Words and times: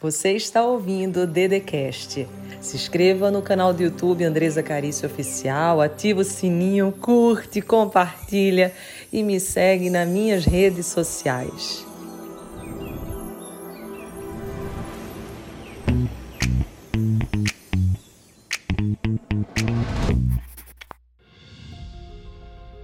Você 0.00 0.30
está 0.34 0.64
ouvindo 0.64 1.22
o 1.22 1.26
Dedecast. 1.26 2.28
Se 2.60 2.76
inscreva 2.76 3.32
no 3.32 3.42
canal 3.42 3.72
do 3.72 3.82
YouTube 3.82 4.22
Andresa 4.22 4.62
Carício 4.62 5.08
Oficial, 5.08 5.80
ativa 5.80 6.20
o 6.20 6.24
sininho, 6.24 6.92
curte, 6.92 7.60
compartilha 7.60 8.72
e 9.12 9.24
me 9.24 9.40
segue 9.40 9.90
nas 9.90 10.08
minhas 10.08 10.44
redes 10.44 10.86
sociais. 10.86 11.84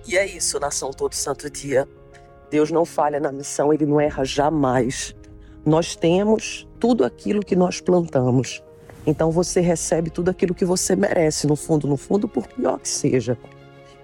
E 0.05 0.17
é 0.17 0.27
isso, 0.27 0.59
nação 0.59 0.91
todo 0.91 1.15
santo 1.15 1.49
dia. 1.49 1.89
Deus 2.51 2.73
não 2.73 2.85
falha 2.85 3.21
na 3.21 3.31
missão, 3.31 3.73
ele 3.73 3.87
não 3.87 4.01
erra 4.01 4.25
jamais. 4.25 5.15
Nós 5.65 5.97
temos 5.97 6.69
tudo 6.79 7.05
aquilo 7.05 7.43
que 7.43 7.57
nós 7.57 7.81
plantamos. 7.81 8.63
Então 9.07 9.31
você 9.31 9.61
recebe 9.61 10.11
tudo 10.11 10.31
aquilo 10.31 10.55
que 10.55 10.65
você 10.65 10.95
merece, 10.95 11.47
no 11.47 11.57
fundo, 11.57 11.87
no 11.87 11.97
fundo, 11.97 12.29
por 12.29 12.47
pior 12.47 12.79
que 12.79 12.89
seja. 12.89 13.39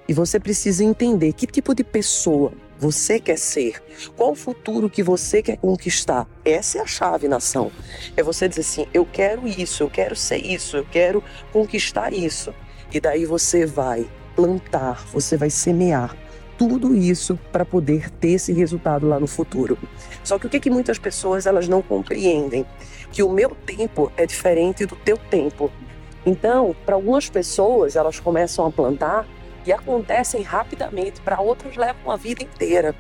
E 0.09 0.13
você 0.15 0.41
precisa 0.41 0.83
entender 0.83 1.33
que 1.35 1.47
tipo 1.47 1.75
de 1.75 1.85
pessoa 1.85 2.53
você 2.79 3.21
quer 3.21 3.39
ser, 3.39 3.83
qual 4.17 4.33
o 4.33 4.35
futuro 4.35 4.89
que 4.89 5.03
você 5.03 5.43
quer 5.43 5.59
conquistar. 5.59 6.27
Essa 6.43 6.79
é 6.79 6.81
a 6.81 6.87
chave, 6.87 7.29
nação. 7.29 7.71
É 8.17 8.23
você 8.23 8.49
dizer 8.49 8.63
assim: 8.63 8.87
eu 8.93 9.05
quero 9.05 9.47
isso, 9.47 9.83
eu 9.83 9.91
quero 9.91 10.17
ser 10.17 10.39
isso, 10.39 10.79
eu 10.79 10.87
quero 10.87 11.23
conquistar 11.53 12.13
isso. 12.13 12.55
E 12.93 12.99
daí 12.99 13.27
você 13.27 13.67
vai 13.67 14.09
plantar, 14.35 15.07
você 15.13 15.37
vai 15.37 15.51
semear 15.51 16.17
tudo 16.61 16.95
isso 16.95 17.39
para 17.51 17.65
poder 17.65 18.11
ter 18.11 18.33
esse 18.33 18.53
resultado 18.53 19.09
lá 19.09 19.19
no 19.19 19.27
futuro. 19.27 19.79
Só 20.23 20.39
que 20.39 20.47
o 20.47 20.51
que, 20.51 20.61
que 20.61 20.69
muitas 20.69 20.99
pessoas 20.99 21.47
elas 21.47 21.67
não 21.67 21.81
compreendem? 21.81 22.67
Que 23.11 23.23
o 23.23 23.31
meu 23.31 23.57
tempo 23.65 24.13
é 24.15 24.27
diferente 24.27 24.85
do 24.85 24.95
teu 24.95 25.17
tempo. 25.17 25.73
Então, 26.27 26.77
para 26.85 26.97
algumas 26.97 27.31
pessoas, 27.31 27.97
elas 27.97 28.21
começam 28.21 28.67
a 28.67 28.71
plantar 28.71 29.27
e 29.65 29.73
acontecem 29.73 30.43
rapidamente, 30.43 31.23
para 31.23 31.41
outras 31.41 31.77
levam 31.79 32.13
a 32.13 32.17
vida 32.17 32.43
inteira. 32.43 32.95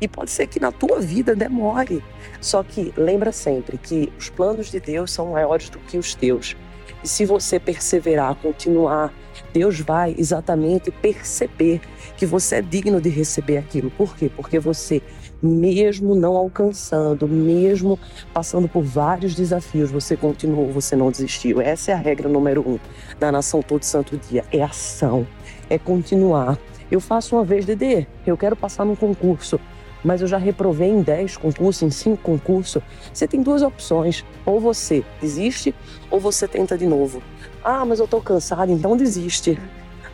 E 0.00 0.08
pode 0.08 0.32
ser 0.32 0.48
que 0.48 0.58
na 0.58 0.72
tua 0.72 1.00
vida 1.00 1.36
demore. 1.36 2.02
Só 2.40 2.64
que 2.64 2.92
lembra 2.96 3.30
sempre 3.30 3.78
que 3.78 4.12
os 4.18 4.28
planos 4.28 4.72
de 4.72 4.80
Deus 4.80 5.12
são 5.12 5.30
maiores 5.30 5.68
do 5.68 5.78
que 5.78 5.98
os 5.98 6.16
teus. 6.16 6.56
E 7.02 7.08
se 7.08 7.24
você 7.24 7.58
perseverar, 7.58 8.34
continuar, 8.36 9.12
Deus 9.52 9.80
vai 9.80 10.14
exatamente 10.16 10.90
perceber 10.90 11.80
que 12.16 12.26
você 12.26 12.56
é 12.56 12.62
digno 12.62 13.00
de 13.00 13.08
receber 13.08 13.58
aquilo. 13.58 13.90
Por 13.90 14.16
quê? 14.16 14.30
Porque 14.34 14.58
você, 14.58 15.02
mesmo 15.42 16.14
não 16.14 16.36
alcançando, 16.36 17.26
mesmo 17.26 17.98
passando 18.32 18.68
por 18.68 18.82
vários 18.82 19.34
desafios, 19.34 19.90
você 19.90 20.16
continuou, 20.16 20.70
você 20.70 20.94
não 20.94 21.10
desistiu. 21.10 21.60
Essa 21.60 21.92
é 21.92 21.94
a 21.94 21.98
regra 21.98 22.28
número 22.28 22.60
um 22.66 22.78
da 23.18 23.32
nação 23.32 23.62
todo 23.62 23.82
santo 23.82 24.16
dia: 24.16 24.44
é 24.52 24.62
ação, 24.62 25.26
é 25.68 25.78
continuar. 25.78 26.58
Eu 26.90 27.00
faço 27.00 27.34
uma 27.34 27.44
vez, 27.44 27.64
Dedê, 27.64 28.06
eu 28.26 28.36
quero 28.36 28.54
passar 28.54 28.84
num 28.84 28.94
concurso 28.94 29.58
mas 30.04 30.20
eu 30.20 30.26
já 30.28 30.36
reprovei 30.36 30.90
em 30.90 31.00
10 31.00 31.38
concursos, 31.38 31.82
em 31.82 31.90
5 31.90 32.18
concursos. 32.18 32.82
Você 33.12 33.26
tem 33.26 33.42
duas 33.42 33.62
opções: 33.62 34.24
ou 34.44 34.60
você 34.60 35.02
desiste, 35.20 35.74
ou 36.10 36.20
você 36.20 36.46
tenta 36.46 36.76
de 36.76 36.86
novo. 36.86 37.22
Ah, 37.64 37.84
mas 37.84 37.98
eu 37.98 38.06
tô 38.06 38.20
cansado, 38.20 38.70
então 38.70 38.96
desiste. 38.96 39.58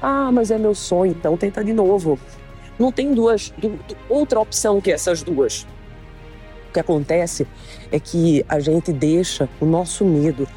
Ah, 0.01 0.31
mas 0.33 0.51
é 0.51 0.57
meu 0.57 0.75
sonho, 0.75 1.13
então 1.13 1.37
tenta 1.37 1.65
de 1.65 1.73
novo. 1.73 2.19
Não 2.79 2.91
tem 2.91 3.13
duas, 3.13 3.53
outra 4.09 4.41
opção 4.41 4.81
que 4.81 4.91
essas 4.91 5.23
duas. 5.23 5.67
O 6.69 6.73
que 6.73 6.81
acontece 6.81 7.47
é 7.91 7.99
que 7.99 8.45
a 8.49 8.61
gente 8.61 8.93
deixa 8.93 9.49
o 9.61 9.67
nosso 9.67 10.05
medo, 10.05 10.49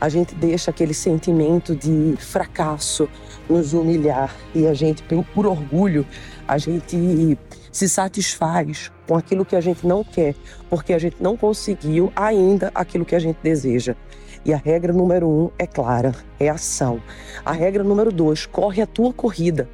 a 0.00 0.08
gente 0.08 0.34
deixa 0.34 0.70
aquele 0.70 0.94
sentimento 0.94 1.76
de 1.76 2.16
fracasso 2.18 3.08
nos 3.48 3.74
humilhar 3.74 4.34
e 4.54 4.66
a 4.66 4.74
gente, 4.74 5.02
por 5.02 5.46
orgulho, 5.46 6.06
a 6.48 6.56
gente 6.58 7.38
se 7.72 7.88
satisfaz 7.88 8.92
com 9.08 9.16
aquilo 9.16 9.44
que 9.44 9.56
a 9.56 9.60
gente 9.60 9.86
não 9.86 10.04
quer, 10.04 10.36
porque 10.68 10.92
a 10.92 10.98
gente 10.98 11.16
não 11.18 11.36
conseguiu 11.36 12.12
ainda 12.14 12.70
aquilo 12.74 13.04
que 13.04 13.16
a 13.16 13.18
gente 13.18 13.38
deseja. 13.42 13.96
E 14.44 14.52
a 14.52 14.56
regra 14.56 14.92
número 14.92 15.28
um 15.28 15.50
é 15.58 15.66
clara, 15.66 16.14
é 16.38 16.48
ação. 16.48 17.00
A 17.44 17.52
regra 17.52 17.82
número 17.82 18.12
dois, 18.12 18.44
corre 18.44 18.82
a 18.82 18.86
tua 18.86 19.12
corrida. 19.12 19.68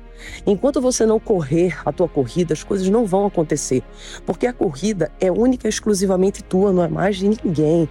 Enquanto 0.47 0.81
você 0.81 1.05
não 1.07 1.21
correr 1.21 1.79
a 1.85 1.93
tua 1.93 2.09
corrida, 2.09 2.53
as 2.55 2.63
coisas 2.63 2.89
não 2.89 3.07
vão 3.07 3.27
acontecer, 3.27 3.83
porque 4.27 4.47
a 4.47 4.53
corrida 4.53 5.11
é 5.21 5.31
única 5.31 5.67
e 5.67 5.71
exclusivamente 5.71 6.43
tua, 6.43 6.73
não 6.73 6.83
é 6.83 6.89
mais 6.89 7.17
de 7.17 7.29
ninguém. 7.29 7.89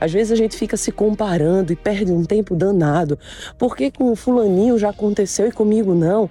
Às 0.00 0.12
vezes 0.12 0.32
a 0.32 0.36
gente 0.36 0.56
fica 0.56 0.76
se 0.76 0.92
comparando 0.92 1.72
e 1.72 1.76
perde 1.76 2.12
um 2.12 2.24
tempo 2.24 2.54
danado. 2.54 3.18
Por 3.58 3.76
que 3.76 3.90
com 3.90 4.12
o 4.12 4.16
fulaninho 4.16 4.78
já 4.78 4.90
aconteceu 4.90 5.48
e 5.48 5.52
comigo 5.52 5.94
não? 5.94 6.28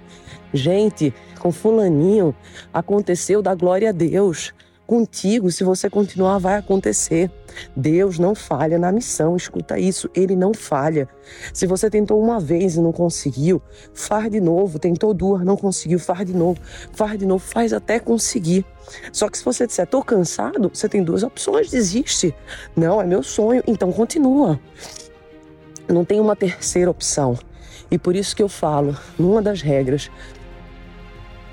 Gente, 0.52 1.12
com 1.38 1.50
fulaninho 1.50 2.34
aconteceu 2.72 3.42
da 3.42 3.54
glória 3.54 3.88
a 3.88 3.92
Deus 3.92 4.52
contigo, 4.86 5.50
se 5.50 5.64
você 5.64 5.88
continuar, 5.88 6.38
vai 6.38 6.56
acontecer. 6.56 7.30
Deus 7.76 8.18
não 8.18 8.34
falha 8.34 8.78
na 8.78 8.90
missão, 8.90 9.36
escuta 9.36 9.78
isso, 9.78 10.10
ele 10.14 10.34
não 10.34 10.52
falha. 10.54 11.08
Se 11.52 11.66
você 11.66 11.88
tentou 11.88 12.22
uma 12.22 12.40
vez 12.40 12.76
e 12.76 12.80
não 12.80 12.92
conseguiu, 12.92 13.60
faz 13.94 14.30
de 14.30 14.40
novo. 14.40 14.78
Tentou 14.78 15.14
duas, 15.14 15.44
não 15.44 15.56
conseguiu, 15.56 15.98
faz 15.98 16.26
de 16.26 16.34
novo. 16.34 16.60
Faz 16.92 17.18
de 17.18 17.26
novo, 17.26 17.44
faz 17.44 17.72
até 17.72 17.98
conseguir. 17.98 18.64
Só 19.12 19.28
que 19.28 19.38
se 19.38 19.44
você 19.44 19.66
disser, 19.66 19.86
tô 19.86 20.02
cansado, 20.02 20.70
você 20.72 20.88
tem 20.88 21.02
duas 21.02 21.22
opções, 21.22 21.70
desiste. 21.70 22.34
Não, 22.76 23.00
é 23.00 23.04
meu 23.04 23.22
sonho, 23.22 23.62
então 23.66 23.92
continua. 23.92 24.58
Não 25.88 26.04
tem 26.04 26.20
uma 26.20 26.36
terceira 26.36 26.90
opção. 26.90 27.38
E 27.90 27.98
por 27.98 28.16
isso 28.16 28.34
que 28.34 28.42
eu 28.42 28.48
falo, 28.48 28.96
numa 29.18 29.42
das 29.42 29.60
regras, 29.60 30.10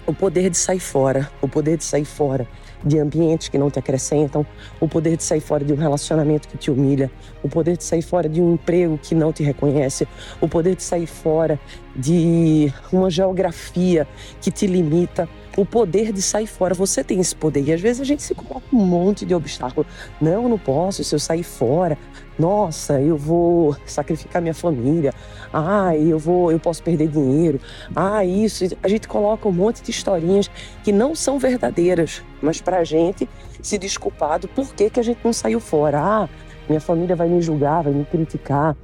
o 0.05 0.13
poder 0.13 0.49
de 0.49 0.57
sair 0.57 0.79
fora, 0.79 1.29
o 1.41 1.47
poder 1.47 1.77
de 1.77 1.83
sair 1.83 2.05
fora 2.05 2.47
de 2.83 2.99
ambientes 2.99 3.49
que 3.49 3.57
não 3.57 3.69
te 3.69 3.79
acrescentam, 3.79 4.45
o 4.79 4.87
poder 4.87 5.17
de 5.17 5.23
sair 5.23 5.41
fora 5.41 5.63
de 5.63 5.73
um 5.73 5.75
relacionamento 5.75 6.47
que 6.47 6.57
te 6.57 6.71
humilha, 6.71 7.11
o 7.43 7.49
poder 7.49 7.77
de 7.77 7.83
sair 7.83 8.01
fora 8.01 8.29
de 8.29 8.41
um 8.41 8.53
emprego 8.53 8.97
que 8.97 9.13
não 9.13 9.33
te 9.33 9.43
reconhece, 9.43 10.07
o 10.39 10.47
poder 10.47 10.75
de 10.75 10.83
sair 10.83 11.07
fora 11.07 11.59
de 11.95 12.71
uma 12.91 13.09
geografia 13.09 14.07
que 14.41 14.51
te 14.51 14.65
limita, 14.67 15.27
o 15.57 15.65
poder 15.65 16.13
de 16.13 16.21
sair 16.21 16.47
fora. 16.47 16.73
Você 16.73 17.03
tem 17.03 17.19
esse 17.19 17.35
poder. 17.35 17.61
E 17.63 17.73
às 17.73 17.81
vezes 17.81 18.01
a 18.01 18.05
gente 18.05 18.23
se 18.23 18.33
coloca 18.33 18.65
um 18.71 18.85
monte 18.85 19.25
de 19.25 19.35
obstáculo. 19.35 19.85
Não, 20.21 20.47
não 20.47 20.57
posso. 20.57 21.03
Se 21.03 21.13
eu 21.13 21.19
sair 21.19 21.43
fora, 21.43 21.97
nossa, 22.37 23.01
eu 23.01 23.17
vou 23.17 23.75
sacrificar 23.85 24.41
minha 24.41 24.53
família. 24.53 25.13
Ah, 25.53 25.95
eu 25.95 26.19
vou, 26.19 26.51
eu 26.51 26.59
posso 26.59 26.83
perder 26.83 27.07
dinheiro. 27.07 27.59
Ah, 27.95 28.23
isso. 28.23 28.65
A 28.83 28.87
gente 28.87 29.07
coloca 29.07 29.47
um 29.47 29.51
monte 29.51 29.81
de 29.81 29.91
historinhas 29.91 30.49
que 30.83 30.91
não 30.91 31.15
são 31.15 31.39
verdadeiras, 31.39 32.23
mas 32.41 32.61
para 32.61 32.77
a 32.77 32.83
gente 32.83 33.27
se 33.61 33.77
desculpar 33.77 34.39
do 34.39 34.47
porquê 34.47 34.89
que 34.89 34.99
a 34.99 35.03
gente 35.03 35.19
não 35.23 35.33
saiu 35.33 35.59
fora. 35.59 35.99
Ah, 35.99 36.29
minha 36.67 36.79
família 36.79 37.15
vai 37.15 37.27
me 37.27 37.41
julgar, 37.41 37.83
vai 37.83 37.93
me 37.93 38.05
criticar. 38.05 38.75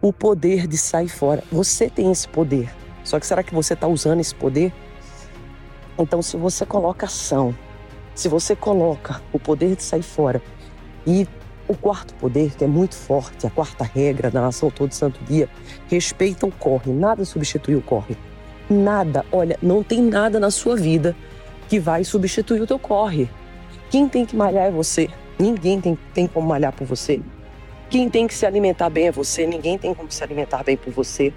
O 0.00 0.12
poder 0.12 0.66
de 0.66 0.78
sair 0.78 1.08
fora. 1.08 1.42
Você 1.50 1.90
tem 1.90 2.10
esse 2.10 2.26
poder. 2.28 2.72
Só 3.04 3.18
que 3.18 3.26
será 3.26 3.42
que 3.42 3.54
você 3.54 3.74
está 3.74 3.86
usando 3.86 4.20
esse 4.20 4.34
poder? 4.34 4.72
Então, 5.98 6.22
se 6.22 6.36
você 6.36 6.64
coloca 6.64 7.06
ação, 7.06 7.54
se 8.14 8.28
você 8.28 8.56
coloca 8.56 9.20
o 9.32 9.38
poder 9.38 9.76
de 9.76 9.82
sair 9.82 10.02
fora 10.02 10.40
e 11.06 11.26
o 11.70 11.76
quarto 11.76 12.12
poder, 12.14 12.50
que 12.56 12.64
é 12.64 12.66
muito 12.66 12.96
forte, 12.96 13.46
a 13.46 13.50
quarta 13.50 13.84
regra 13.84 14.28
da 14.28 14.40
nação 14.40 14.70
todo 14.70 14.92
santo 14.92 15.22
dia, 15.22 15.48
respeita 15.88 16.44
o 16.44 16.50
corre, 16.50 16.92
nada 16.92 17.24
substitui 17.24 17.76
o 17.76 17.80
corre. 17.80 18.16
Nada, 18.68 19.24
olha, 19.30 19.56
não 19.62 19.80
tem 19.80 20.02
nada 20.02 20.40
na 20.40 20.50
sua 20.50 20.74
vida 20.74 21.14
que 21.68 21.78
vai 21.78 22.02
substituir 22.02 22.60
o 22.60 22.66
teu 22.66 22.78
corre. 22.78 23.30
Quem 23.88 24.08
tem 24.08 24.26
que 24.26 24.34
malhar 24.34 24.66
é 24.66 24.70
você. 24.72 25.08
Ninguém 25.38 25.80
tem, 25.80 25.96
tem 26.12 26.26
como 26.26 26.48
malhar 26.48 26.72
por 26.72 26.84
você. 26.84 27.20
Quem 27.88 28.10
tem 28.10 28.26
que 28.26 28.34
se 28.34 28.44
alimentar 28.44 28.90
bem 28.90 29.06
é 29.06 29.12
você. 29.12 29.46
Ninguém 29.46 29.78
tem 29.78 29.94
como 29.94 30.10
se 30.10 30.24
alimentar 30.24 30.64
bem 30.64 30.76
por 30.76 30.92
você. 30.92 31.32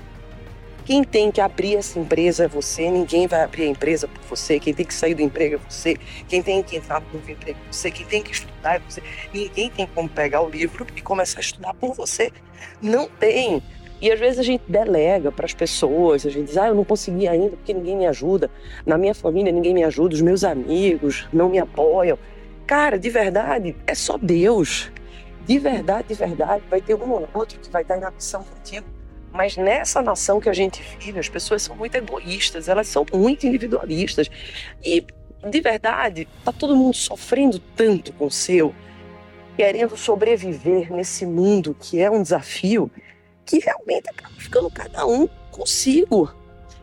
Quem 0.86 1.02
tem 1.02 1.32
que 1.32 1.40
abrir 1.40 1.78
essa 1.78 1.98
empresa 1.98 2.44
é 2.44 2.48
você, 2.48 2.92
ninguém 2.92 3.26
vai 3.26 3.42
abrir 3.42 3.64
a 3.64 3.68
empresa 3.68 4.06
por 4.06 4.22
você. 4.24 4.60
Quem 4.60 4.74
tem 4.74 4.86
que 4.86 4.94
sair 4.94 5.14
do 5.14 5.22
emprego 5.22 5.56
é 5.56 5.60
você. 5.70 5.96
Quem 6.28 6.44
tem 6.44 6.62
que 6.62 6.76
entrar 6.76 7.00
no 7.00 7.08
novo 7.14 7.32
emprego 7.32 7.58
é 7.58 7.72
você. 7.72 7.90
Quem 7.90 8.06
tem 8.06 8.22
que 8.22 8.34
estudar 8.34 8.76
é 8.76 8.80
você. 8.80 9.02
Ninguém 9.34 9.70
tem 9.70 9.88
como 9.88 10.10
pegar 10.10 10.42
o 10.42 10.50
livro 10.50 10.86
e 10.94 11.02
começar 11.02 11.40
a 11.40 11.42
estudar 11.42 11.74
por 11.74 11.94
você. 11.94 12.34
Não 12.82 13.08
tem. 13.08 13.64
E 14.02 14.12
às 14.12 14.20
vezes 14.20 14.40
a 14.40 14.44
gente 14.44 14.64
delega 14.68 15.32
para 15.32 15.46
as 15.46 15.54
pessoas, 15.54 16.26
a 16.26 16.30
gente 16.30 16.48
diz, 16.48 16.58
ah, 16.58 16.68
eu 16.68 16.76
não 16.76 16.84
consegui 16.84 17.30
ainda 17.30 17.56
porque 17.56 17.74
ninguém 17.74 17.96
me 17.96 18.06
ajuda. 18.06 18.52
Na 18.86 18.98
minha 18.98 19.16
família 19.16 19.54
ninguém 19.54 19.74
me 19.74 19.86
ajuda, 19.86 20.14
os 20.14 20.22
meus 20.22 20.44
amigos 20.44 21.30
não 21.32 21.48
me 21.48 21.60
apoiam. 21.60 22.20
Cara, 22.68 23.00
de 23.00 23.10
verdade, 23.10 23.74
é 23.88 23.96
só 23.96 24.18
Deus. 24.18 24.92
De 25.46 25.58
verdade, 25.58 26.10
de 26.10 26.14
verdade, 26.16 26.62
vai 26.70 26.82
ter 26.82 26.96
um 26.96 27.10
ou 27.10 27.30
outro 27.34 27.58
que 27.58 27.70
vai 27.70 27.84
estar 27.84 27.96
na 27.96 28.12
missão 28.12 28.44
contigo 28.44 28.86
mas 29.34 29.58
nessa 29.58 30.02
nação 30.02 30.40
que 30.40 30.48
a 30.48 30.54
gente 30.54 30.82
vive, 31.00 31.20
as 31.20 31.28
pessoas 31.28 31.64
são 31.64 31.76
muito 31.76 31.96
egoístas, 31.96 32.70
elas 32.70 32.88
são 32.88 33.04
muito 33.12 33.48
individualistas. 33.48 34.30
E, 34.84 35.04
de 35.50 35.60
verdade, 35.60 36.28
tá 36.46 36.52
todo 36.52 36.76
mundo 36.76 36.96
sofrendo 36.96 37.58
tanto 37.76 38.14
com 38.14 38.28
o 38.28 38.32
seu 38.32 38.74
querendo 39.58 39.98
sobreviver 39.98 40.92
nesse 40.92 41.26
mundo 41.26 41.76
que 41.80 42.00
é 42.00 42.10
um 42.10 42.22
desafio, 42.22 42.92
que 43.46 43.60
realmente 43.60 44.10
acaba 44.10 44.36
ficando 44.38 44.70
cada 44.70 45.06
um 45.06 45.28
consigo. 45.52 46.32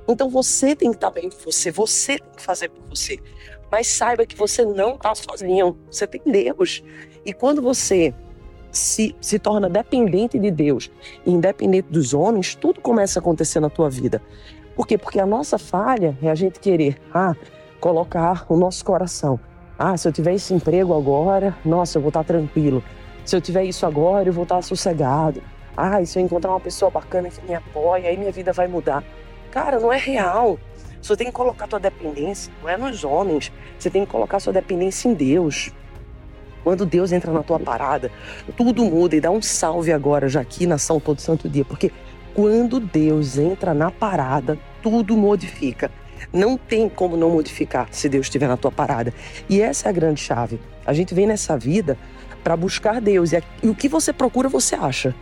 Então 0.09 0.29
você 0.29 0.75
tem 0.75 0.91
que 0.91 0.97
estar 0.97 1.11
bem 1.11 1.31
com 1.31 1.39
você, 1.39 1.71
você 1.71 2.19
tem 2.19 2.31
que 2.37 2.43
fazer 2.43 2.69
por 2.69 2.85
você. 2.89 3.19
Mas 3.71 3.87
saiba 3.87 4.27
que 4.27 4.35
você 4.35 4.65
não 4.65 4.97
está 4.97 5.15
sozinho, 5.15 5.79
você 5.89 6.05
tem 6.05 6.21
Deus. 6.27 6.83
E 7.25 7.33
quando 7.33 7.63
você 7.63 8.13
se, 8.71 9.15
se 9.21 9.39
torna 9.39 9.69
dependente 9.69 10.39
de 10.39 10.51
Deus 10.51 10.91
e 11.25 11.31
independente 11.31 11.89
dos 11.91 12.15
homens, 12.15 12.55
tudo 12.55 12.81
começa 12.81 13.19
a 13.19 13.21
acontecer 13.21 13.61
na 13.61 13.71
tua 13.71 13.91
vida. 13.91 14.23
Por 14.75 14.87
quê? 14.87 14.97
Porque 14.97 15.21
a 15.21 15.27
nossa 15.27 15.59
falha 15.59 16.17
é 16.23 16.31
a 16.31 16.35
gente 16.35 16.61
querer 16.61 16.97
ah, 17.13 17.35
colocar 17.81 18.47
o 18.49 18.57
nosso 18.57 18.85
coração. 18.85 19.39
Ah, 19.79 19.97
se 19.97 20.07
eu 20.07 20.13
tiver 20.13 20.35
esse 20.35 20.53
emprego 20.55 20.97
agora, 20.97 21.57
nossa, 21.65 21.99
eu 21.99 22.03
vou 22.03 22.11
estar 22.11 22.25
tranquilo. 22.25 22.83
Se 23.25 23.35
eu 23.37 23.41
tiver 23.41 23.65
isso 23.65 23.87
agora, 23.87 24.29
eu 24.29 24.33
vou 24.33 24.45
estar 24.45 24.63
sossegado. 24.63 25.43
Ah, 25.77 26.03
e 26.03 26.07
se 26.07 26.19
eu 26.19 26.23
encontrar 26.23 26.51
uma 26.51 26.61
pessoa 26.61 26.91
bacana 26.91 27.31
que 27.31 27.45
me 27.47 27.55
apoia, 27.55 28.09
aí 28.09 28.17
minha 28.17 28.33
vida 28.33 28.53
vai 28.53 28.69
mudar. 28.69 29.03
Cara, 29.51 29.81
não 29.81 29.93
é 29.93 29.97
real. 29.97 30.59
Você 31.01 31.17
tem 31.17 31.29
que 31.29 31.33
colocar 31.33 31.67
sua 31.69 31.81
dependência, 31.81 32.53
não 32.63 32.69
é 32.69 32.77
nos 32.77 33.05
homens. 33.05 33.51
Você 33.79 33.89
tem 33.89 34.05
que 34.05 34.11
colocar 34.11 34.39
sua 34.39 34.53
dependência 34.53 35.09
em 35.09 35.15
Deus. 35.15 35.73
Quando 36.63 36.85
Deus 36.85 37.13
entra 37.13 37.33
na 37.33 37.43
tua 37.43 37.59
parada, 37.59 38.11
tudo 38.57 38.85
muda 38.85 39.17
e 39.17 39.21
dá 39.21 39.31
um 39.31 39.41
salve 39.41 39.93
agora, 39.93 40.29
já 40.29 40.41
aqui 40.41 40.67
na 40.67 40.79
São 40.79 41.01
Todo 41.01 41.21
Santo 41.21 41.49
Dia, 41.49 41.65
porque 41.65 41.91
quando 42.35 42.79
Deus 42.79 43.39
entra 43.39 43.75
na 43.75 43.91
parada, 43.91 44.59
tudo 44.83 45.17
modifica. 45.17 45.91
Não 46.33 46.57
tem 46.57 46.89
como 46.89 47.17
não 47.17 47.31
modificar 47.31 47.89
se 47.91 48.09
Deus 48.09 48.27
estiver 48.27 48.47
na 48.47 48.57
tua 48.57 48.71
parada. 48.71 49.13
E 49.49 49.61
essa 49.61 49.89
é 49.89 49.91
a 49.91 49.93
grande 49.93 50.21
chave. 50.21 50.61
A 50.85 50.93
gente 50.93 51.15
vem 51.15 51.27
nessa 51.27 51.57
vida 51.57 51.97
para 52.45 52.57
buscar 52.57 53.01
Deus 53.01 53.33
e 53.33 53.43
o 53.69 53.75
que 53.75 53.89
você 53.89 54.13
procura, 54.13 54.49
você 54.49 54.75
acha. 54.75 55.15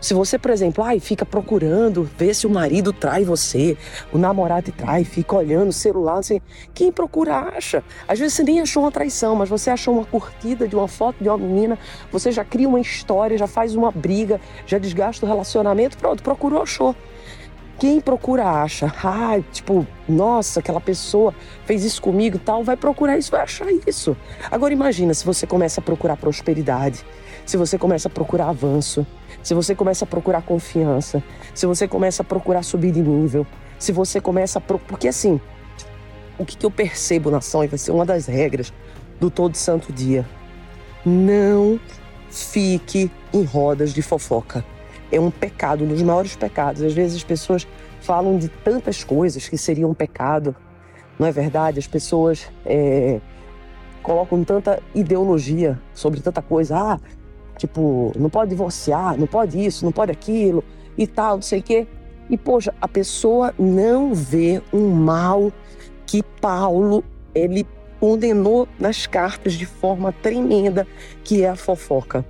Se 0.00 0.14
você, 0.14 0.38
por 0.38 0.52
exemplo, 0.52 0.84
ai, 0.84 1.00
fica 1.00 1.26
procurando 1.26 2.08
ver 2.16 2.32
se 2.32 2.46
o 2.46 2.50
marido 2.50 2.92
trai 2.92 3.24
você, 3.24 3.76
o 4.12 4.18
namorado 4.18 4.70
trai, 4.70 5.02
fica 5.02 5.34
olhando 5.34 5.70
o 5.70 5.72
celular, 5.72 6.18
assim, 6.18 6.40
quem 6.72 6.92
procura 6.92 7.36
acha. 7.56 7.82
Às 8.06 8.18
vezes 8.18 8.34
você 8.34 8.44
nem 8.44 8.60
achou 8.60 8.84
uma 8.84 8.92
traição, 8.92 9.34
mas 9.34 9.48
você 9.48 9.70
achou 9.70 9.94
uma 9.94 10.04
curtida 10.04 10.68
de 10.68 10.76
uma 10.76 10.86
foto 10.86 11.16
de 11.20 11.28
uma 11.28 11.36
menina, 11.36 11.76
você 12.12 12.30
já 12.30 12.44
cria 12.44 12.68
uma 12.68 12.78
história, 12.78 13.36
já 13.36 13.48
faz 13.48 13.74
uma 13.74 13.90
briga, 13.90 14.40
já 14.66 14.78
desgasta 14.78 15.26
o 15.26 15.28
relacionamento, 15.28 15.98
pronto, 15.98 16.22
procurou, 16.22 16.62
achou. 16.62 16.94
Quem 17.76 18.00
procura 18.00 18.44
acha, 18.44 18.92
ah, 19.04 19.40
tipo, 19.52 19.86
nossa, 20.08 20.60
aquela 20.60 20.80
pessoa 20.80 21.34
fez 21.64 21.84
isso 21.84 22.02
comigo 22.02 22.36
e 22.36 22.40
tal, 22.40 22.62
vai 22.62 22.76
procurar 22.76 23.16
isso, 23.18 23.30
vai 23.30 23.42
achar 23.42 23.66
isso. 23.86 24.16
Agora 24.50 24.72
imagina 24.72 25.12
se 25.14 25.24
você 25.24 25.46
começa 25.46 25.80
a 25.80 25.84
procurar 25.84 26.16
prosperidade, 26.16 27.04
se 27.46 27.56
você 27.56 27.78
começa 27.78 28.08
a 28.08 28.10
procurar 28.10 28.48
avanço, 28.48 29.06
se 29.42 29.54
você 29.54 29.74
começa 29.74 30.04
a 30.04 30.08
procurar 30.08 30.42
confiança, 30.42 31.22
se 31.54 31.66
você 31.66 31.88
começa 31.88 32.22
a 32.22 32.24
procurar 32.24 32.62
subir 32.62 32.92
de 32.92 33.02
nível, 33.02 33.46
se 33.78 33.92
você 33.92 34.20
começa 34.20 34.58
a. 34.58 34.62
Pro... 34.62 34.78
Porque 34.78 35.08
assim, 35.08 35.40
o 36.38 36.44
que, 36.44 36.56
que 36.56 36.66
eu 36.66 36.70
percebo 36.70 37.30
na 37.30 37.38
ação, 37.38 37.64
e 37.64 37.66
vai 37.66 37.78
ser 37.78 37.92
uma 37.92 38.04
das 38.04 38.26
regras 38.26 38.72
do 39.20 39.30
todo 39.30 39.56
santo 39.56 39.92
dia: 39.92 40.26
não 41.04 41.80
fique 42.30 43.10
em 43.32 43.44
rodas 43.44 43.94
de 43.94 44.02
fofoca 44.02 44.64
é 45.10 45.18
um 45.20 45.30
pecado, 45.30 45.84
um 45.84 45.88
dos 45.88 46.02
maiores 46.02 46.36
pecados. 46.36 46.82
Às 46.82 46.92
vezes 46.92 47.18
as 47.18 47.24
pessoas 47.24 47.66
falam 48.00 48.38
de 48.38 48.48
tantas 48.48 49.02
coisas 49.02 49.48
que 49.48 49.56
seriam 49.56 49.90
um 49.90 49.94
pecado, 49.94 50.54
não 51.18 51.26
é 51.26 51.32
verdade? 51.32 51.78
As 51.78 51.86
pessoas 51.86 52.46
é, 52.64 53.20
colocam 54.02 54.42
tanta 54.44 54.82
ideologia 54.94 55.80
sobre 55.94 56.20
tanta 56.20 56.42
coisa. 56.42 56.76
Ah, 56.76 57.00
tipo, 57.58 58.12
não 58.16 58.30
pode 58.30 58.50
divorciar, 58.50 59.18
não 59.18 59.26
pode 59.26 59.62
isso, 59.62 59.84
não 59.84 59.92
pode 59.92 60.10
aquilo 60.10 60.64
e 60.96 61.06
tal, 61.06 61.36
não 61.36 61.42
sei 61.42 61.60
o 61.60 61.62
quê. 61.62 61.86
E, 62.30 62.36
poxa, 62.36 62.74
a 62.80 62.88
pessoa 62.88 63.54
não 63.58 64.14
vê 64.14 64.62
um 64.72 64.88
mal 64.90 65.52
que 66.06 66.22
Paulo, 66.22 67.04
ele 67.34 67.66
condenou 68.00 68.68
nas 68.78 69.06
cartas 69.06 69.54
de 69.54 69.66
forma 69.66 70.12
tremenda, 70.12 70.86
que 71.24 71.42
é 71.42 71.50
a 71.50 71.56
fofoca. 71.56 72.24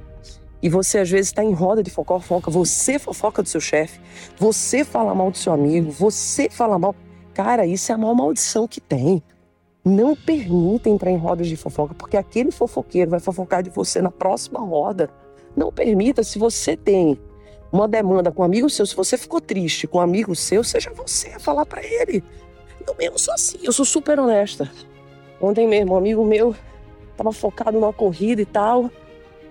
E 0.61 0.69
você 0.69 0.99
às 0.99 1.11
vezes 1.11 1.29
está 1.29 1.45
em 1.45 1.53
roda 1.53 1.83
de 1.83 1.91
fofoca, 1.91 2.51
você 2.51 2.99
fofoca 2.99 3.43
do 3.43 3.49
seu 3.49 3.61
chefe, 3.61 4.01
você 4.37 4.85
fala 4.85 5.15
mal 5.15 5.31
do 5.31 5.37
seu 5.37 5.53
amigo, 5.53 5.91
você 5.91 6.49
fala 6.51 6.79
mal. 6.79 6.95
Cara, 7.33 7.65
isso 7.65 7.93
é 7.93 7.95
a 7.95 7.99
maior 7.99 8.15
maldição 8.15 8.67
que 8.67 8.81
tem. 8.81 9.23
Não 9.85 10.15
permita 10.15 10.89
entrar 10.89 11.11
em 11.11 11.17
rodas 11.17 11.47
de 11.47 11.57
fofoca, 11.57 11.95
porque 11.95 12.17
aquele 12.17 12.51
fofoqueiro 12.51 13.11
vai 13.11 13.21
fofocar 13.21 13.63
de 13.63 13.71
você 13.71 14.03
na 14.03 14.11
próxima 14.11 14.61
roda. 14.61 15.09
Não 15.57 15.73
permita, 15.73 16.23
se 16.23 16.39
você 16.39 16.77
tem 16.77 17.19
uma 17.73 17.89
demanda 17.89 18.31
com 18.31 18.43
um 18.43 18.45
amigo 18.45 18.69
seu, 18.69 18.87
se 18.87 18.97
você 18.97 19.17
ficou 19.17 19.41
triste 19.41 19.87
com 19.87 19.99
um 19.99 20.01
amigo 20.01 20.35
seu, 20.35 20.65
seja 20.65 20.91
você 20.91 21.29
a 21.31 21.39
falar 21.39 21.67
para 21.67 21.83
ele. 21.85 22.23
Eu 22.87 22.95
mesmo 22.97 23.19
sou 23.19 23.35
assim, 23.35 23.59
eu 23.63 23.73
sou 23.73 23.85
super 23.85 24.19
honesta. 24.19 24.71
Ontem 25.41 25.67
mesmo, 25.69 25.95
um 25.95 25.97
amigo 25.97 26.25
meu 26.25 26.55
tava 27.17 27.33
focado 27.33 27.73
numa 27.79 27.93
corrida 27.93 28.41
e 28.41 28.47
tal. 28.47 28.91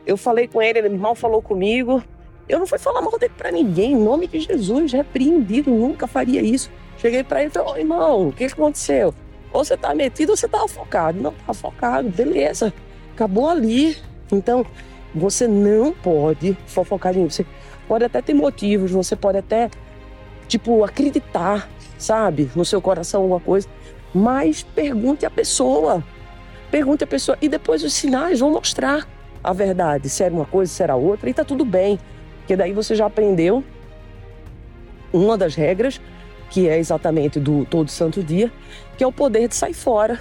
Eu 0.06 0.18
falei 0.18 0.48
com 0.48 0.62
ele, 0.62 0.80
ele 0.80 0.90
mal 0.90 1.16
falou 1.16 1.42
comigo. 1.42 2.02
Eu 2.48 2.60
não 2.60 2.66
fui 2.66 2.80
falar 2.80 3.02
mal 3.02 3.18
dele 3.20 3.34
pra 3.38 3.52
ninguém, 3.52 3.92
em 3.92 3.98
nome 3.98 4.28
de 4.28 4.40
Jesus, 4.40 4.94
repreendido, 4.94 5.70
nunca 5.70 6.08
faria 6.08 6.42
isso. 6.42 6.72
Cheguei 6.98 7.24
para 7.24 7.42
ele 7.42 7.50
e 7.50 7.54
falei, 7.54 7.74
oh, 7.74 7.78
irmão, 7.78 8.30
o 8.30 8.34
que 8.34 8.46
aconteceu? 8.46 9.14
Ou 9.58 9.66
você 9.66 9.76
tá 9.76 9.96
metido 9.96 10.30
ou 10.30 10.38
você 10.38 10.48
tá 10.48 10.68
focado. 10.68 11.20
Não, 11.20 11.34
tá 11.34 11.52
focado, 11.52 12.10
beleza. 12.10 12.72
Acabou 13.16 13.50
ali. 13.50 13.98
Então, 14.32 14.64
você 15.16 15.48
não 15.48 15.92
pode 15.92 16.56
fofocar 16.68 17.18
em 17.18 17.28
você. 17.28 17.44
Pode 17.88 18.06
até 18.06 18.22
ter 18.22 18.36
motivos, 18.36 18.92
você 18.92 19.16
pode 19.16 19.40
até, 19.40 19.72
tipo, 20.48 20.84
acreditar, 20.84 21.68
sabe, 21.98 22.52
no 22.56 22.64
seu 22.64 22.80
coração 22.80 23.24
alguma 23.24 23.40
coisa. 23.40 23.68
Mas 24.14 24.62
pergunte 24.62 25.26
à 25.26 25.30
pessoa. 25.32 26.04
Pergunte 26.70 27.04
à 27.04 27.08
pessoa. 27.08 27.36
E 27.42 27.50
depois 27.50 27.84
os 27.84 27.94
sinais 27.94 28.40
vão 28.40 28.52
mostrar 28.52 29.08
a 29.44 29.54
verdade, 29.54 30.08
se 30.08 30.22
era 30.22 30.32
uma 30.32 30.46
coisa, 30.46 30.72
se 30.72 30.84
era 30.84 30.96
outra, 30.96 31.28
e 31.32 31.34
tá 31.34 31.44
tudo 31.44 31.66
bem. 31.66 32.00
Porque 32.40 32.56
daí 32.56 32.74
você 32.74 32.94
já 32.94 33.08
aprendeu 33.08 33.64
uma 35.12 35.36
das 35.36 35.56
regras, 35.56 36.00
que 36.50 36.68
é 36.68 36.78
exatamente 36.78 37.40
do 37.40 37.66
todo 37.66 37.90
santo 37.90 38.24
dia, 38.24 38.52
que 38.98 39.04
é 39.04 39.08
o 39.08 39.12
poder 39.12 39.48
de 39.48 39.56
sair 39.56 39.74
fora, 39.74 40.20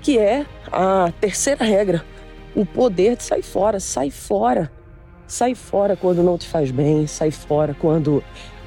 que 0.00 0.18
é 0.18 0.46
a 0.70 1.12
terceira 1.20 1.64
regra, 1.64 2.04
o 2.54 2.64
poder 2.64 3.16
de 3.16 3.22
sair 3.22 3.42
fora, 3.42 3.80
sai 3.80 4.10
fora. 4.10 4.70
Sai 5.26 5.54
fora 5.54 5.96
quando 5.96 6.22
não 6.22 6.36
te 6.36 6.46
faz 6.46 6.70
bem, 6.70 7.06
sai 7.06 7.30
fora 7.30 7.74
quando 7.74 8.22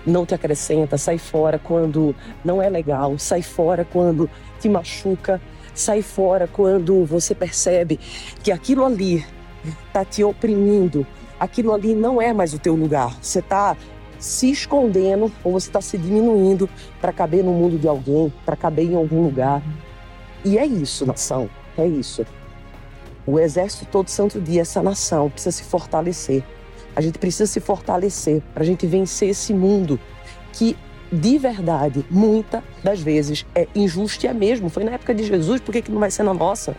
não 0.05 0.25
te 0.25 0.33
acrescenta, 0.33 0.97
sai 0.97 1.17
fora 1.17 1.59
quando 1.59 2.15
não 2.43 2.61
é 2.61 2.69
legal, 2.69 3.17
sai 3.19 3.41
fora 3.41 3.85
quando 3.85 4.29
te 4.59 4.67
machuca, 4.67 5.39
sai 5.73 6.01
fora 6.01 6.47
quando 6.47 7.05
você 7.05 7.35
percebe 7.35 7.99
que 8.41 8.51
aquilo 8.51 8.83
ali 8.83 9.23
está 9.87 10.03
te 10.03 10.23
oprimindo, 10.23 11.05
aquilo 11.39 11.73
ali 11.73 11.93
não 11.93 12.21
é 12.21 12.33
mais 12.33 12.53
o 12.53 12.59
teu 12.59 12.73
lugar. 12.73 13.15
Você 13.21 13.39
está 13.39 13.77
se 14.19 14.49
escondendo 14.49 15.31
ou 15.43 15.51
você 15.51 15.69
está 15.69 15.81
se 15.81 15.97
diminuindo 15.97 16.69
para 16.99 17.13
caber 17.13 17.43
no 17.43 17.51
mundo 17.53 17.77
de 17.77 17.87
alguém, 17.87 18.31
para 18.45 18.55
caber 18.55 18.85
em 18.85 18.95
algum 18.95 19.23
lugar. 19.23 19.61
E 20.43 20.57
é 20.57 20.65
isso, 20.65 21.05
nação, 21.05 21.49
é 21.77 21.85
isso. 21.85 22.25
O 23.25 23.37
exército 23.39 23.85
todo 23.91 24.09
santo 24.09 24.39
dia, 24.39 24.61
essa 24.61 24.81
nação 24.81 25.29
precisa 25.29 25.51
se 25.51 25.63
fortalecer. 25.63 26.43
A 26.95 27.01
gente 27.01 27.19
precisa 27.19 27.45
se 27.45 27.59
fortalecer 27.59 28.41
para 28.53 28.63
a 28.63 28.65
gente 28.65 28.87
vencer 28.87 29.29
esse 29.29 29.53
mundo 29.53 29.99
que, 30.53 30.77
de 31.11 31.37
verdade, 31.37 32.05
muitas 32.09 32.63
das 32.83 33.01
vezes 33.01 33.45
é 33.53 33.67
injusto 33.75 34.25
e 34.25 34.29
é 34.29 34.33
mesmo. 34.33 34.69
Foi 34.69 34.83
na 34.83 34.91
época 34.91 35.13
de 35.13 35.23
Jesus, 35.23 35.61
por 35.61 35.71
que, 35.71 35.81
que 35.81 35.91
não 35.91 35.99
vai 35.99 36.09
ser 36.09 36.23
na 36.23 36.33
nossa? 36.33 36.75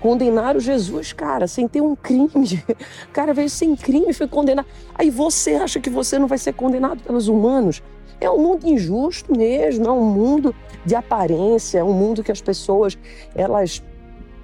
Condenaram 0.00 0.60
Jesus, 0.60 1.12
cara, 1.12 1.46
sem 1.46 1.66
ter 1.66 1.80
um 1.80 1.96
crime. 1.96 2.62
O 3.08 3.12
cara 3.12 3.34
veio 3.34 3.50
sem 3.50 3.74
crime, 3.74 4.12
foi 4.12 4.28
condenado. 4.28 4.66
Aí 4.94 5.10
você 5.10 5.54
acha 5.54 5.80
que 5.80 5.90
você 5.90 6.18
não 6.18 6.28
vai 6.28 6.38
ser 6.38 6.52
condenado 6.52 7.02
pelos 7.02 7.28
humanos? 7.28 7.82
É 8.20 8.30
um 8.30 8.38
mundo 8.38 8.66
injusto 8.66 9.36
mesmo, 9.36 9.86
é 9.86 9.90
um 9.90 10.04
mundo 10.04 10.54
de 10.84 10.94
aparência, 10.94 11.78
é 11.78 11.84
um 11.84 11.92
mundo 11.92 12.22
que 12.22 12.32
as 12.32 12.40
pessoas 12.40 12.98
elas 13.34 13.82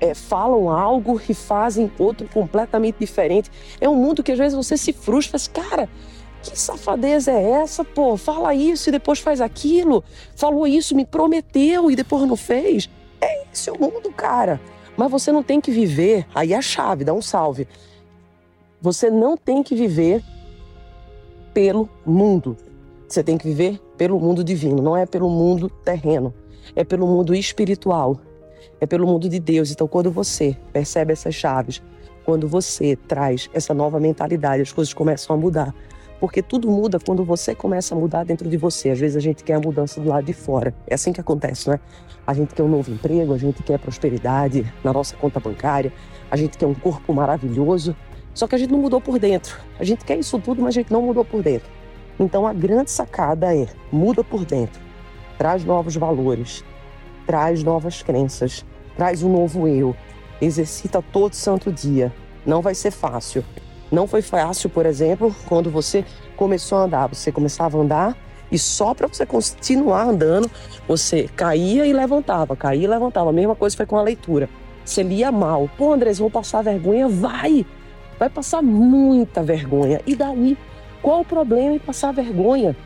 é, 0.01 0.15
falam 0.15 0.69
algo 0.69 1.21
e 1.29 1.35
fazem 1.35 1.91
outro 1.99 2.29
completamente 2.33 2.97
diferente. 2.99 3.51
É 3.81 3.89
um 3.89 3.97
mundo 3.97 4.23
que 4.23 4.33
às 4.33 4.39
vezes 4.39 4.55
você 4.55 4.77
se 4.77 4.93
frustra, 4.93 5.33
mas, 5.35 5.49
cara, 5.49 5.89
que 6.43 6.59
safadeza 6.59 7.33
é 7.33 7.51
essa, 7.63 7.85
pô? 7.85 8.17
Fala 8.17 8.55
isso 8.55 8.91
e 8.91 8.93
depois 8.93 9.19
faz 9.19 9.41
aquilo. 9.41 10.05
Falou 10.37 10.67
isso, 10.67 10.95
me 10.95 11.05
prometeu 11.05 11.91
e 11.91 11.97
depois 11.97 12.29
não 12.29 12.37
fez. 12.37 12.89
É 13.21 13.45
esse 13.51 13.71
o 13.71 13.81
mundo, 13.81 14.13
cara. 14.13 14.61
Mas 14.97 15.11
você 15.11 15.33
não 15.33 15.43
tem 15.43 15.61
que 15.61 15.71
viver, 15.71 16.27
aí 16.35 16.53
é 16.53 16.57
a 16.57 16.63
chave, 16.63 17.05
dá 17.05 17.13
um 17.13 17.23
salve. 17.23 17.67
Você 18.81 19.11
não 19.11 19.37
tem 19.37 19.63
que 19.63 19.75
viver 19.75 20.23
pelo 21.53 21.89
mundo. 22.05 22.57
Você 23.09 23.23
tem 23.23 23.39
que 23.39 23.47
viver 23.47 23.81
pelo 23.97 24.19
mundo 24.19 24.43
divino, 24.43 24.83
não 24.83 24.97
é 24.97 25.07
pelo 25.07 25.29
mundo 25.29 25.69
terreno, 25.69 26.35
é 26.75 26.85
pelo 26.85 27.07
mundo 27.07 27.35
espiritual, 27.35 28.19
é 28.81 28.87
pelo 28.87 29.07
mundo 29.07 29.29
de 29.29 29.39
Deus. 29.39 29.71
Então, 29.71 29.87
quando 29.87 30.11
você 30.11 30.57
percebe 30.73 31.13
essas 31.13 31.35
chaves, 31.35 31.83
quando 32.25 32.49
você 32.49 32.97
traz 32.97 33.49
essa 33.53 33.75
nova 33.75 34.01
mentalidade, 34.01 34.63
as 34.63 34.73
coisas 34.73 34.93
começam 34.93 35.37
a 35.37 35.39
mudar. 35.39 35.75
Porque 36.21 36.43
tudo 36.43 36.71
muda 36.71 36.99
quando 36.99 37.25
você 37.25 37.55
começa 37.55 37.95
a 37.95 37.99
mudar 37.99 38.25
dentro 38.25 38.49
de 38.49 38.57
você. 38.57 38.91
Às 38.91 38.99
vezes 38.99 39.17
a 39.17 39.21
gente 39.21 39.45
quer 39.45 39.55
a 39.55 39.61
mudança 39.61 40.01
do 40.01 40.09
lado 40.09 40.25
de 40.25 40.33
fora. 40.33 40.75
É 40.87 40.95
assim 40.95 41.13
que 41.13 41.21
acontece, 41.21 41.69
né? 41.69 41.79
A 42.27 42.33
gente 42.33 42.55
quer 42.55 42.63
um 42.63 42.69
novo 42.69 42.91
emprego, 42.91 43.35
a 43.35 43.39
gente 43.39 43.63
quer 43.63 43.79
prosperidade 43.79 44.73
na 44.83 44.93
nossa 44.93 45.17
conta 45.17 45.39
bancária, 45.39 45.93
a 46.31 46.37
gente 46.37 46.57
quer 46.57 46.67
um 46.67 46.75
corpo 46.75 47.13
maravilhoso. 47.13 47.95
Só 48.33 48.47
que 48.47 48.55
a 48.55 48.59
gente 48.59 48.71
não 48.71 48.79
mudou 48.79 49.01
por 49.01 49.19
dentro. 49.19 49.59
A 49.79 49.85
gente 49.85 50.05
quer 50.05 50.19
isso 50.19 50.39
tudo, 50.39 50.63
mas 50.63 50.69
a 50.69 50.81
gente 50.81 50.93
não 50.93 51.03
mudou 51.03 51.25
por 51.25 51.43
dentro. 51.43 51.71
Então 52.19 52.47
a 52.47 52.53
grande 52.53 52.91
sacada 52.91 53.55
é: 53.55 53.67
muda 53.93 54.25
por 54.25 54.45
dentro, 54.45 54.81
traz 55.37 55.65
novos 55.65 55.97
valores, 55.97 56.65
traz 57.27 57.63
novas 57.63 58.03
crenças, 58.03 58.65
traz 58.97 59.23
um 59.23 59.33
novo 59.33 59.69
eu, 59.69 59.95
exercita 60.41 61.03
todo 61.03 61.35
santo 61.35 61.73
dia. 61.73 62.13
Não 62.47 62.61
vai 62.61 62.75
ser 62.75 62.91
fácil. 62.91 63.45
Não 63.95 64.09
foi 64.09 64.23
fácil, 64.23 64.69
por 64.69 64.87
exemplo, 64.87 65.35
quando 65.47 65.71
você 65.71 66.05
começou 66.37 66.79
a 66.79 66.83
andar. 66.83 67.09
Você 67.09 67.31
começava 67.31 67.79
a 67.79 67.81
andar 67.81 68.17
e 68.51 68.59
só 68.59 68.93
para 68.93 69.07
você 69.07 69.25
continuar 69.25 70.09
andando, 70.09 70.51
você 70.87 71.29
caía 71.37 71.87
e 71.87 71.93
levantava, 71.93 72.57
caía 72.57 72.85
e 72.85 72.87
levantava. 72.89 73.31
A 73.31 73.33
mesma 73.33 73.55
coisa 73.55 73.77
foi 73.77 73.87
com 73.87 73.97
a 73.97 74.03
leitura. 74.03 74.49
Você 74.85 75.05
lia 75.05 75.31
mal. 75.31 75.71
Pô, 75.79 75.93
Andrés, 75.93 76.19
vou 76.19 76.29
passar 76.29 76.63
vergonha? 76.63 77.09
Vai! 77.09 77.65
Vai 78.19 78.29
passar 78.29 78.63
muita 78.63 79.45
vergonha. 79.45 80.01
E 80.05 80.17
daí? 80.17 80.59
Qual 81.01 81.21
o 81.21 81.25
problema 81.25 81.77
em 81.77 81.79
passar 81.79 82.13
vergonha? 82.13 82.77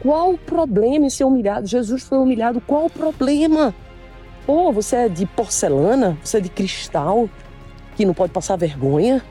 Qual 0.00 0.32
o 0.32 0.38
problema 0.38 1.06
em 1.06 1.10
ser 1.10 1.24
humilhado? 1.24 1.68
Jesus 1.68 2.02
foi 2.02 2.18
humilhado. 2.18 2.60
Qual 2.60 2.86
o 2.86 2.90
problema? 2.90 3.72
Pô, 4.44 4.72
você 4.72 4.96
é 4.96 5.08
de 5.08 5.26
porcelana? 5.26 6.18
Você 6.24 6.38
é 6.38 6.40
de 6.40 6.48
cristal? 6.48 7.30
Que 7.96 8.04
não 8.04 8.14
pode 8.14 8.32
passar 8.32 8.56
vergonha? 8.56 9.22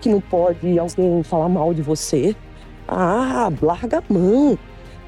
Que 0.00 0.08
não 0.08 0.20
pode 0.20 0.78
alguém 0.78 1.22
falar 1.22 1.48
mal 1.48 1.74
de 1.74 1.82
você? 1.82 2.36
Ah, 2.86 3.50
larga 3.60 3.98
a 3.98 4.12
mão. 4.12 4.58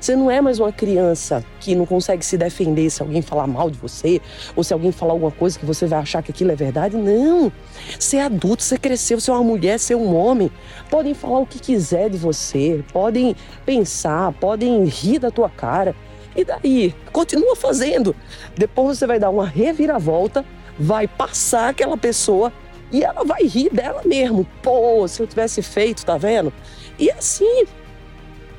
Você 0.00 0.16
não 0.16 0.30
é 0.30 0.40
mais 0.40 0.58
uma 0.58 0.72
criança 0.72 1.44
que 1.60 1.74
não 1.74 1.84
consegue 1.84 2.24
se 2.24 2.38
defender 2.38 2.88
se 2.88 3.02
alguém 3.02 3.20
falar 3.20 3.46
mal 3.46 3.70
de 3.70 3.78
você 3.78 4.18
ou 4.56 4.64
se 4.64 4.72
alguém 4.72 4.90
falar 4.90 5.12
alguma 5.12 5.30
coisa 5.30 5.58
que 5.58 5.66
você 5.66 5.86
vai 5.86 5.98
achar 5.98 6.22
que 6.22 6.30
aquilo 6.30 6.50
é 6.50 6.56
verdade. 6.56 6.96
Não. 6.96 7.52
Você 7.98 8.16
é 8.16 8.24
adulto, 8.24 8.62
você 8.62 8.78
cresceu, 8.78 9.20
você 9.20 9.30
é 9.30 9.34
uma 9.34 9.44
mulher, 9.44 9.78
você 9.78 9.92
é 9.92 9.96
um 9.96 10.16
homem. 10.16 10.50
Podem 10.88 11.12
falar 11.12 11.40
o 11.40 11.46
que 11.46 11.58
quiser 11.58 12.08
de 12.08 12.16
você, 12.16 12.82
podem 12.94 13.36
pensar, 13.66 14.32
podem 14.32 14.84
rir 14.84 15.18
da 15.18 15.30
tua 15.30 15.50
cara. 15.50 15.94
E 16.34 16.46
daí? 16.46 16.94
Continua 17.12 17.54
fazendo. 17.54 18.16
Depois 18.56 18.96
você 18.96 19.06
vai 19.06 19.18
dar 19.18 19.28
uma 19.28 19.46
reviravolta, 19.46 20.46
vai 20.78 21.06
passar 21.06 21.68
aquela 21.68 21.98
pessoa 21.98 22.50
e 22.92 23.04
ela 23.04 23.24
vai 23.24 23.44
rir 23.44 23.70
dela 23.70 24.02
mesmo. 24.04 24.46
Pô, 24.62 25.06
se 25.06 25.22
eu 25.22 25.26
tivesse 25.26 25.62
feito, 25.62 26.04
tá 26.04 26.16
vendo? 26.16 26.52
E 26.98 27.10
assim, 27.10 27.64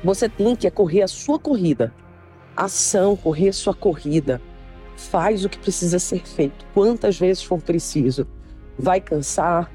você 0.02 0.28
tem 0.28 0.56
que 0.56 0.70
correr 0.70 1.02
a 1.02 1.08
sua 1.08 1.38
corrida. 1.38 1.92
Ação, 2.56 3.16
correr 3.16 3.50
a 3.50 3.52
sua 3.52 3.74
corrida. 3.74 4.40
Faz 4.96 5.44
o 5.44 5.48
que 5.48 5.58
precisa 5.58 5.98
ser 5.98 6.26
feito, 6.26 6.66
quantas 6.74 7.18
vezes 7.18 7.42
for 7.42 7.60
preciso. 7.60 8.26
Vai 8.78 9.00
cansar, 9.00 9.70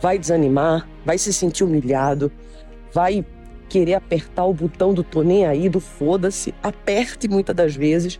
vai 0.00 0.18
desanimar, 0.18 0.88
vai 1.04 1.18
se 1.18 1.32
sentir 1.32 1.64
humilhado, 1.64 2.32
vai 2.92 3.24
querer 3.68 3.94
apertar 3.94 4.44
o 4.44 4.54
botão 4.54 4.92
do 4.92 5.04
tô 5.04 5.22
nem 5.22 5.46
aí, 5.46 5.68
do 5.68 5.80
foda-se. 5.80 6.54
Aperte 6.62 7.28
muitas 7.28 7.54
das 7.54 7.76
vezes, 7.76 8.18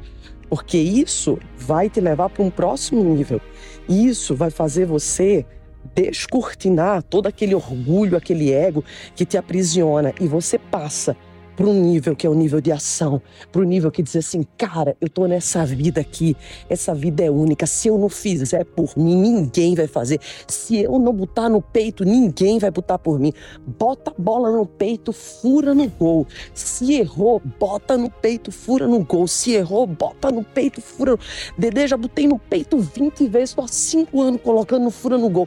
porque 0.48 0.78
isso 0.78 1.38
vai 1.56 1.88
te 1.88 2.00
levar 2.00 2.28
para 2.28 2.42
um 2.42 2.50
próximo 2.50 3.02
nível. 3.02 3.40
Isso 3.88 4.34
vai 4.34 4.50
fazer 4.50 4.86
você 4.86 5.46
descortinar 5.94 7.02
todo 7.02 7.26
aquele 7.26 7.54
orgulho, 7.54 8.16
aquele 8.16 8.52
ego 8.52 8.84
que 9.14 9.24
te 9.24 9.36
aprisiona. 9.36 10.14
E 10.20 10.26
você 10.26 10.58
passa 10.58 11.16
para 11.60 11.68
um 11.68 11.78
nível 11.78 12.16
que 12.16 12.26
é 12.26 12.30
o 12.30 12.32
nível 12.32 12.58
de 12.58 12.72
ação, 12.72 13.20
para 13.52 13.60
o 13.60 13.64
nível 13.64 13.90
que 13.90 14.02
diz 14.02 14.16
assim, 14.16 14.46
cara, 14.56 14.96
eu 14.98 15.10
tô 15.10 15.26
nessa 15.26 15.66
vida 15.66 16.00
aqui, 16.00 16.34
essa 16.70 16.94
vida 16.94 17.22
é 17.22 17.30
única. 17.30 17.66
Se 17.66 17.88
eu 17.88 17.98
não 17.98 18.08
fizer 18.08 18.64
por 18.64 18.96
mim, 18.96 19.14
ninguém 19.14 19.74
vai 19.74 19.86
fazer. 19.86 20.18
Se 20.48 20.78
eu 20.78 20.98
não 20.98 21.12
botar 21.12 21.50
no 21.50 21.60
peito, 21.60 22.02
ninguém 22.02 22.58
vai 22.58 22.70
botar 22.70 22.98
por 22.98 23.20
mim. 23.20 23.34
Bota 23.78 24.10
a 24.10 24.14
bola 24.16 24.50
no 24.50 24.64
peito, 24.64 25.12
fura 25.12 25.74
no 25.74 25.86
gol. 25.86 26.26
Se 26.54 26.94
errou, 26.94 27.42
bota 27.60 27.94
no 27.98 28.08
peito, 28.08 28.50
fura 28.50 28.88
no 28.88 29.04
gol. 29.04 29.28
Se 29.28 29.52
errou, 29.52 29.86
bota 29.86 30.30
no 30.30 30.42
peito, 30.42 30.80
fura. 30.80 31.10
No... 31.10 31.18
Dedê 31.58 31.86
já 31.86 31.98
botei 31.98 32.26
no 32.26 32.38
peito 32.38 32.78
20 32.78 33.26
vezes, 33.26 33.52
por 33.52 33.68
5 33.68 34.18
anos 34.18 34.40
colocando 34.40 34.84
no 34.84 34.90
fura 34.90 35.18
no 35.18 35.28
gol. 35.28 35.46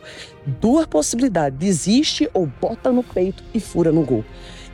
Duas 0.62 0.86
possibilidades: 0.86 1.58
desiste 1.58 2.30
ou 2.36 2.48
bota 2.62 2.92
no 2.92 3.02
peito 3.02 3.44
e 3.52 3.60
fura 3.60 3.92
no 3.92 4.04
gol. 4.04 4.24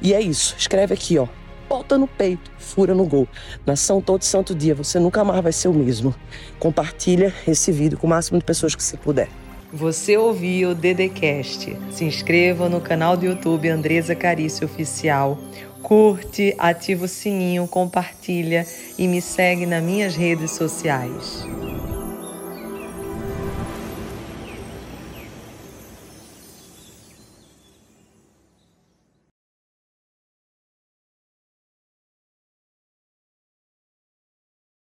E 0.02 0.14
é 0.14 0.22
isso. 0.22 0.56
Escreve 0.58 0.94
aqui, 0.94 1.18
ó. 1.18 1.28
Bota 1.68 1.98
no 1.98 2.08
peito, 2.08 2.52
fura 2.58 2.96
no 2.96 3.06
gol. 3.06 3.28
Nação 3.64 4.02
todo 4.02 4.24
santo 4.24 4.56
dia, 4.56 4.74
você 4.74 5.00
nunca 5.00 5.24
mais 5.24 5.42
vai 5.42 5.52
ser 5.52 5.68
o 5.68 5.74
mesmo. 5.74 6.16
Compartilha 6.58 7.34
esse 7.48 7.72
vídeo 7.72 7.98
com 7.98 8.08
o 8.08 8.10
máximo 8.10 8.40
de 8.40 8.44
pessoas 8.44 8.74
que 8.74 8.82
você 8.82 8.98
puder. 8.98 9.30
Você 9.72 10.18
ouviu 10.18 10.72
o 10.72 10.76
Dedecast. 10.76 11.78
Se 11.92 12.04
inscreva 12.04 12.68
no 12.68 12.82
canal 12.82 13.16
do 13.16 13.26
YouTube 13.26 13.70
Andresa 13.70 14.16
Carício 14.16 14.66
Oficial. 14.66 15.38
Curte, 15.84 16.56
ativa 16.58 17.06
o 17.06 17.08
sininho, 17.08 17.68
compartilha 17.68 18.66
e 18.98 19.08
me 19.08 19.22
segue 19.22 19.68
nas 19.68 19.84
minhas 19.84 20.16
redes 20.16 20.52
sociais. 20.52 21.46